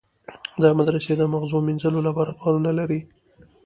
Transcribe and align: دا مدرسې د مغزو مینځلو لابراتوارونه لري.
دا 0.61 0.69
مدرسې 0.79 1.13
د 1.17 1.23
مغزو 1.33 1.57
مینځلو 1.67 2.03
لابراتوارونه 2.05 2.71
لري. 2.79 2.99